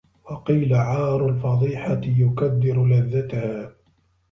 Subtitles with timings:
[0.29, 3.75] وَقِيلَ عَارُ الْفَضِيحَةِ يُكَدِّرُ لَذَّتَهَا